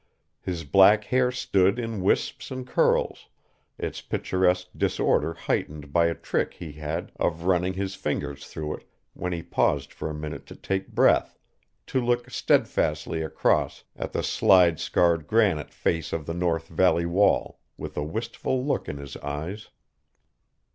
[0.41, 3.27] His black hair stood in wisps and curls,
[3.77, 8.87] its picturesque disorder heightened by a trick he had of running his fingers through it
[9.13, 11.37] when he paused for a minute to take breath,
[11.85, 17.59] to look steadfastly across at the slide scarred granite face of the north valley wall,
[17.77, 19.69] with a wistful look in his eyes.